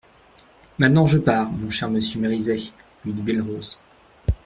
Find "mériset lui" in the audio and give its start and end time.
2.19-3.13